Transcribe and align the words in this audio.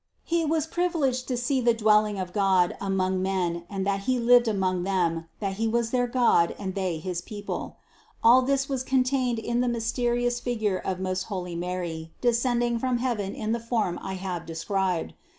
He 0.23 0.43
was 0.43 0.65
privileged 0.65 1.27
to 1.27 1.37
see 1.37 1.61
the 1.61 1.75
dwelling 1.75 2.17
of 2.17 2.33
God 2.33 2.75
among 2.81 3.21
men 3.21 3.65
and 3.69 3.85
that 3.85 3.99
He 4.09 4.17
lived 4.17 4.47
among 4.47 4.81
them, 4.81 5.27
that 5.39 5.57
He 5.57 5.67
was 5.67 5.91
THE 5.91 5.99
CONCEPTION 5.99 6.19
207 6.55 6.55
their 6.55 6.55
God 6.57 6.65
and 6.65 6.73
they 6.73 6.97
his 6.97 7.21
people. 7.21 7.77
All 8.23 8.41
this 8.41 8.67
was 8.67 8.81
contained 8.81 9.37
in 9.37 9.61
the 9.61 9.67
mysterious 9.67 10.39
figure 10.39 10.79
of 10.79 10.99
most 10.99 11.25
holy 11.25 11.55
Mary 11.55 12.13
descending 12.19 12.79
from 12.79 12.97
heaven 12.97 13.35
in 13.35 13.51
the 13.51 13.59
form 13.59 13.99
I 14.01 14.15
have 14.15 14.47
described. 14.47 15.13